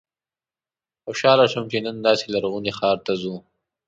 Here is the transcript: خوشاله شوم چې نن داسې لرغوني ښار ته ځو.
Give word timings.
خوشاله 1.03 1.45
شوم 1.51 1.65
چې 1.71 1.77
نن 1.85 1.97
داسې 2.07 2.25
لرغوني 2.33 2.71
ښار 2.77 2.97
ته 3.05 3.13
ځو. 3.21 3.35